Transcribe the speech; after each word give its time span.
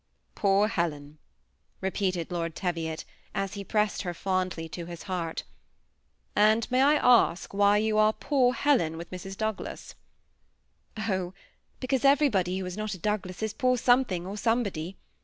'""Poor 0.33 0.67
Helen," 0.67 1.19
repeated 1.79 2.31
Lord 2.31 2.55
Teviot, 2.55 3.05
as 3.35 3.53
he 3.53 3.63
pressed 3.63 4.01
her 4.01 4.15
fondly 4.15 4.67
to 4.69 4.87
his 4.87 5.03
heart;" 5.03 5.43
and 6.35 6.65
may 6.71 6.81
I 6.81 6.95
ask 6.95 7.53
why 7.53 7.77
you 7.77 7.99
are 7.99 8.11
poor 8.11 8.51
Helen 8.55 8.97
with 8.97 9.11
Mrs. 9.11 9.37
Douglas?"" 9.37 9.93
Oh 10.97 11.33
I 11.37 11.39
because 11.79 12.03
everybody 12.03 12.57
who 12.57 12.65
is 12.65 12.77
not 12.77 12.95
a 12.95 12.97
Douglas 12.97 13.43
is 13.43 13.53
poor 13.53 13.77
something 13.77 14.25
or 14.25 14.37
somebody. 14.37 14.97